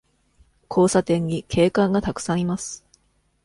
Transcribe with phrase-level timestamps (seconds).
[0.67, 2.83] 交差点に警官がたくさんいます。